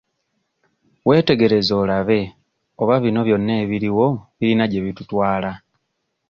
[1.07, 2.19] Weetegereze olabe
[2.81, 5.51] oba bino byonna ebiriwo birina gye bitutwala.